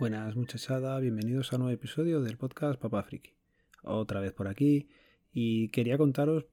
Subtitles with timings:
[0.00, 3.34] Buenas muchachada, bienvenidos a un nuevo episodio del podcast Papá Friki.
[3.82, 4.88] Otra vez por aquí
[5.30, 6.46] y quería contaros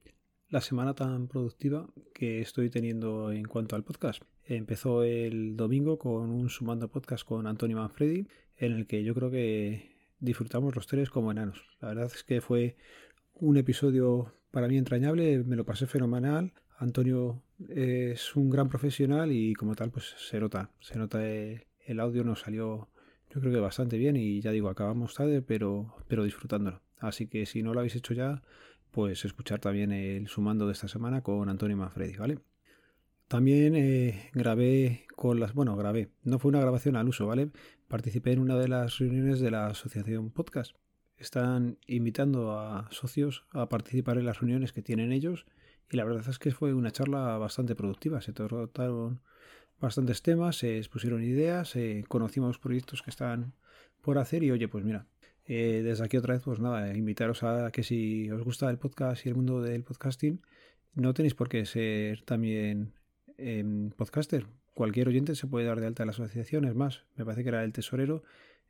[0.50, 4.22] la semana tan productiva que estoy teniendo en cuanto al podcast.
[4.44, 9.30] Empezó el domingo con un sumando podcast con Antonio Manfredi en el que yo creo
[9.30, 11.64] que disfrutamos los tres como enanos.
[11.80, 12.76] La verdad es que fue
[13.32, 16.52] un episodio para mí entrañable, me lo pasé fenomenal.
[16.76, 21.98] Antonio es un gran profesional y como tal pues se nota, se nota el, el
[21.98, 22.90] audio nos salió
[23.40, 26.80] creo que bastante bien y ya digo, acabamos tarde, pero, pero disfrutándolo.
[26.98, 28.42] Así que si no lo habéis hecho ya,
[28.90, 32.38] pues escuchar también el sumando de esta semana con Antonio Manfredi, ¿vale?
[33.28, 37.50] También eh, grabé con las, bueno, grabé, no fue una grabación al uso, ¿vale?
[37.86, 40.74] Participé en una de las reuniones de la asociación podcast.
[41.18, 45.46] Están invitando a socios a participar en las reuniones que tienen ellos
[45.90, 48.20] y la verdad es que fue una charla bastante productiva.
[48.20, 49.20] Se trataron
[49.80, 51.74] bastantes temas, se expusieron ideas,
[52.08, 53.52] conocimos proyectos que están
[54.02, 55.06] por hacer y oye, pues mira,
[55.46, 59.24] eh, desde aquí otra vez, pues nada, invitaros a que si os gusta el podcast
[59.24, 60.42] y el mundo del podcasting,
[60.94, 62.92] no tenéis por qué ser también
[63.38, 64.46] em, podcaster.
[64.74, 67.48] Cualquier oyente se puede dar de alta a la asociación, es más, me parece que
[67.48, 68.22] era el tesorero,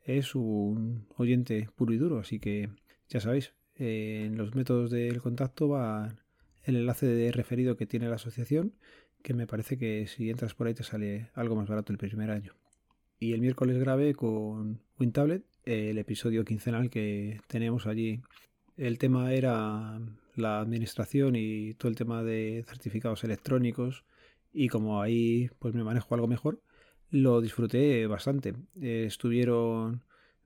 [0.03, 2.69] es un oyente puro y duro, así que
[3.09, 6.15] ya sabéis, en los métodos del contacto va
[6.63, 8.73] el enlace de referido que tiene la asociación
[9.21, 12.31] que me parece que si entras por ahí te sale algo más barato el primer
[12.31, 12.53] año.
[13.19, 18.21] Y el miércoles grabé con WinTablet el episodio quincenal que tenemos allí.
[18.77, 19.99] El tema era
[20.35, 24.05] la administración y todo el tema de certificados electrónicos
[24.53, 26.61] y como ahí pues me manejo algo mejor,
[27.09, 28.53] lo disfruté bastante.
[28.81, 30.03] estuvieron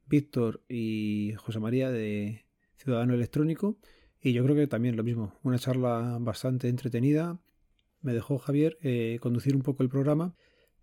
[0.07, 3.77] Víctor y José María de Ciudadano Electrónico
[4.21, 7.39] y yo creo que también lo mismo, una charla bastante entretenida
[8.03, 10.35] me dejó Javier eh, conducir un poco el programa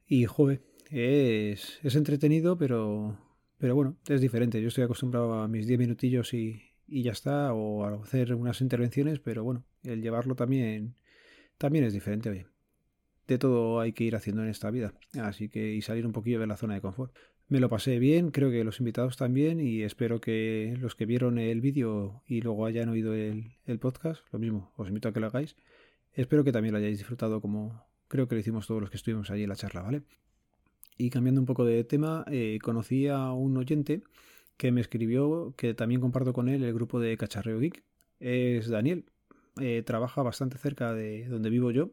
[0.07, 0.61] y, joven,
[0.91, 3.17] es, es entretenido, pero,
[3.59, 4.61] pero bueno, es diferente.
[4.61, 8.61] Yo estoy acostumbrado a mis 10 minutillos y, y ya está, o a hacer unas
[8.61, 10.97] intervenciones, pero bueno, el llevarlo también,
[11.59, 12.47] también es diferente.
[13.29, 16.41] De todo hay que ir haciendo en esta vida, así que y salir un poquillo
[16.41, 17.15] de la zona de confort.
[17.49, 21.39] Me lo pasé bien, creo que los invitados también y espero que los que vieron
[21.39, 25.21] el vídeo y luego hayan oído el, el podcast, lo mismo, os invito a que
[25.21, 25.57] lo hagáis,
[26.13, 29.31] Espero que también lo hayáis disfrutado como creo que lo hicimos todos los que estuvimos
[29.31, 30.03] allí en la charla, ¿vale?
[30.99, 34.03] Y cambiando un poco de tema, eh, conocí a un oyente
[34.57, 37.83] que me escribió, que también comparto con él el grupo de Cacharreo Geek.
[38.19, 39.07] Es Daniel.
[39.61, 41.93] Eh, trabaja bastante cerca de donde vivo yo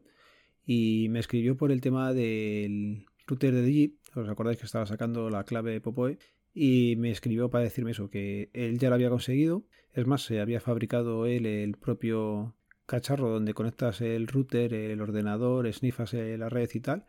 [0.66, 3.98] y me escribió por el tema del router de Digi.
[4.16, 6.18] Os acordáis que estaba sacando la clave Popoe
[6.54, 9.64] y me escribió para decirme eso, que él ya lo había conseguido.
[9.94, 12.56] Es más, se había fabricado él el propio
[12.88, 17.06] cacharro donde conectas el router, el ordenador, snifas la red y tal,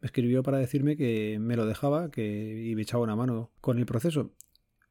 [0.00, 3.78] me escribió para decirme que me lo dejaba que, y me echaba una mano con
[3.78, 4.32] el proceso.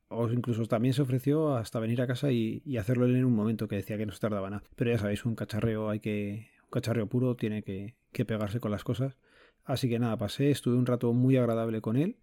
[0.07, 3.75] O incluso también se ofreció hasta venir a casa y, hacerlo en un momento que
[3.75, 4.63] decía que no se tardaba nada.
[4.75, 6.49] Pero ya sabéis, un cacharreo hay que.
[6.63, 9.17] Un cacharreo puro tiene que, que pegarse con las cosas.
[9.63, 12.17] Así que nada, pasé, estuve un rato muy agradable con él.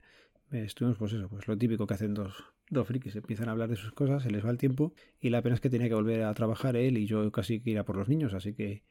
[0.52, 3.76] Estuvimos, pues eso, pues lo típico que hacen dos, dos frikis empiezan a hablar de
[3.76, 6.22] sus cosas, se les va el tiempo y la pena es que tenía que volver
[6.24, 8.82] a trabajar él y yo casi que ir a por los niños, así que...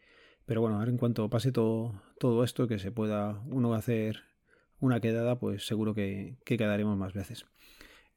[0.48, 4.24] Pero bueno, ahora en cuanto pase todo, todo esto, que se pueda uno hacer
[4.80, 7.46] una quedada, pues seguro que, quedaremos más veces.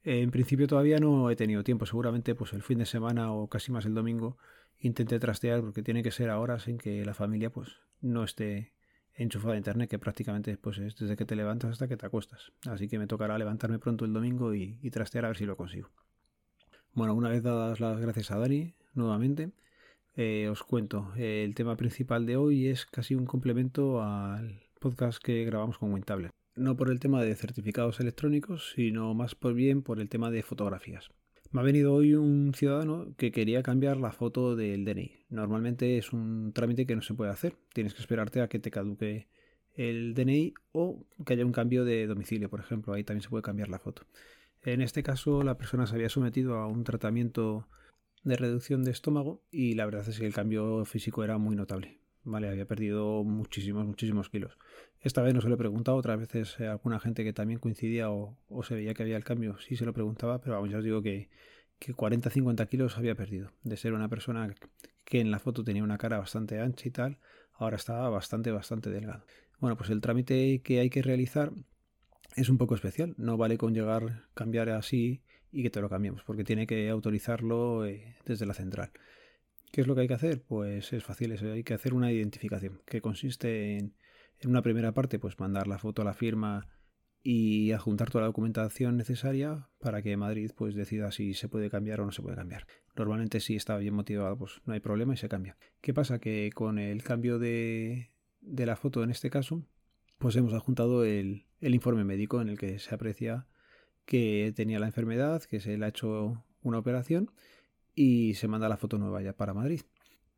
[0.03, 3.71] En principio todavía no he tenido tiempo, seguramente pues el fin de semana o casi
[3.71, 4.37] más el domingo
[4.79, 7.69] intenté trastear porque tiene que ser a horas en que la familia pues
[8.01, 8.73] no esté
[9.15, 12.51] enchufada a internet, que prácticamente pues, es desde que te levantas hasta que te acuestas.
[12.67, 15.89] Así que me tocará levantarme pronto el domingo y, trastear a ver si lo consigo.
[16.93, 19.51] Bueno, una vez dadas las gracias a Dani, nuevamente,
[20.15, 21.11] eh, os cuento.
[21.17, 26.31] el tema principal de hoy es casi un complemento al podcast que grabamos con WinTablet.
[26.55, 31.09] No por el tema de certificados electrónicos, sino más bien por el tema de fotografías.
[31.51, 35.25] Me ha venido hoy un ciudadano que quería cambiar la foto del DNI.
[35.29, 37.55] Normalmente es un trámite que no se puede hacer.
[37.73, 39.27] Tienes que esperarte a que te caduque
[39.73, 42.93] el DNI o que haya un cambio de domicilio, por ejemplo.
[42.93, 44.03] Ahí también se puede cambiar la foto.
[44.63, 47.67] En este caso, la persona se había sometido a un tratamiento
[48.23, 51.99] de reducción de estómago y la verdad es que el cambio físico era muy notable.
[52.25, 54.57] Vale, había perdido muchísimos, muchísimos kilos.
[54.99, 58.09] Esta vez no se lo he preguntado, otras veces eh, alguna gente que también coincidía
[58.09, 60.83] o, se veía que había el cambio, sí se lo preguntaba, pero vamos, ya os
[60.83, 61.29] digo que,
[61.77, 63.51] que 40-50 kilos había perdido.
[63.61, 64.55] De ser una persona
[65.03, 67.19] que en la foto tenía una cara bastante ancha y tal,
[67.53, 69.23] ahora estaba bastante, bastante delgado.
[69.59, 71.51] Bueno, pues el trámite que hay que realizar
[72.35, 73.13] es un poco especial.
[73.17, 75.21] No vale con llegar, cambiar así
[75.51, 78.91] y que te lo cambiemos, porque tiene que autorizarlo eh, desde la central.
[79.75, 80.41] ¿Qué es lo que hay que hacer?
[80.41, 83.93] Pues es fácil, hay que hacer una identificación que consiste en,
[84.39, 86.69] en una primera parte, pues mandar la foto a la firma
[87.23, 91.99] y adjuntar toda la documentación necesaria para que Madrid pues decida si se puede cambiar
[91.99, 92.67] o no se puede cambiar.
[92.95, 95.57] Normalmente si está bien motivado pues no hay problema y se cambia.
[95.81, 96.19] ¿Qué pasa?
[96.19, 99.67] Que con el cambio de, la foto en este caso
[100.19, 103.45] pues hemos adjuntado el informe médico en el que se aprecia
[104.05, 107.29] que tenía la enfermedad, que se le ha hecho una operación
[107.95, 109.81] y se manda la foto nueva ya para Madrid.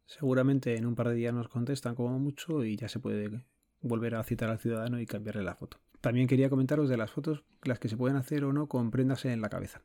[0.06, 3.44] Seguramente en un par de días nos contestan como mucho y ya se puede
[3.82, 5.80] volver a citar al ciudadano y cambiarle la foto.
[6.00, 9.26] También quería comentaros de las fotos, las que se pueden hacer o no con prendas
[9.26, 9.82] en la cabeza.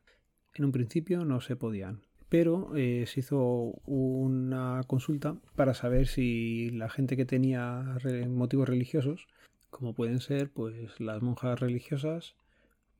[0.53, 3.41] En un principio no se podían, pero eh, se hizo
[3.85, 7.97] una consulta para saber si la gente que tenía
[8.29, 9.27] motivos religiosos,
[9.69, 12.35] como pueden ser pues las monjas religiosas,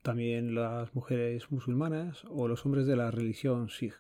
[0.02, 3.96] también las mujeres musulmanas o los hombres de la religión Sikh.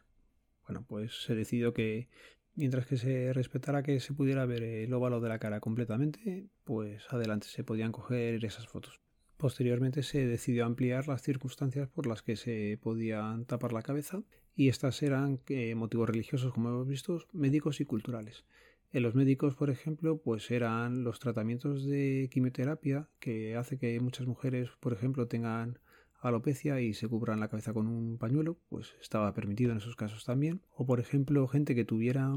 [0.67, 2.09] Bueno, pues se decidió que
[2.55, 7.03] mientras que se respetara que se pudiera ver el óvalo de la cara completamente, pues
[7.09, 9.01] adelante se podían coger esas fotos.
[9.37, 14.23] Posteriormente se decidió ampliar las circunstancias por las que se podían tapar la cabeza
[14.55, 18.45] y estas eran eh, motivos religiosos, como hemos visto, médicos y culturales.
[18.91, 24.27] En los médicos, por ejemplo, pues eran los tratamientos de quimioterapia que hace que muchas
[24.27, 25.79] mujeres, por ejemplo, tengan
[26.23, 30.25] alopecia y se cubran la cabeza con un pañuelo, pues estaba permitido en esos casos
[30.25, 30.61] también.
[30.75, 32.33] O por ejemplo, gente que tuviera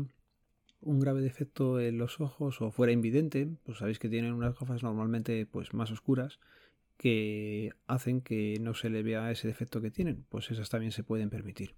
[0.81, 4.83] un grave defecto en los ojos o fuera invidente, pues sabéis que tienen unas gafas
[4.83, 6.39] normalmente pues más oscuras
[6.97, 11.05] que hacen que no se le vea ese defecto que tienen, pues esas también se
[11.05, 11.75] pueden permitir.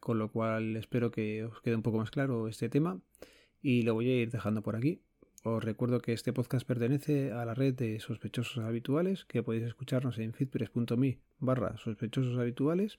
[0.00, 3.00] Con lo cual espero que os quede un poco más claro este tema
[3.62, 5.00] y lo voy a ir dejando por aquí.
[5.46, 10.18] Os recuerdo que este podcast pertenece a la red de sospechosos habituales, que podéis escucharnos
[10.18, 12.98] en fitpress.me barra sospechosos habituales,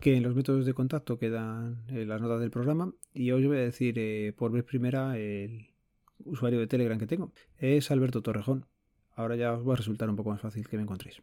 [0.00, 3.48] que en los métodos de contacto quedan en las notas del programa y hoy os
[3.48, 5.68] voy a decir eh, por vez primera el
[6.24, 7.32] usuario de Telegram que tengo.
[7.58, 8.66] Es Alberto Torrejón.
[9.14, 11.22] Ahora ya os va a resultar un poco más fácil que me encontréis.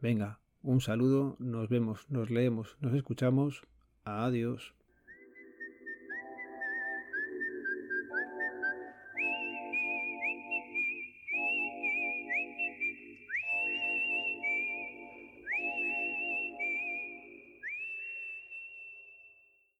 [0.00, 3.64] Venga, un saludo, nos vemos, nos leemos, nos escuchamos.
[4.04, 4.72] Adiós.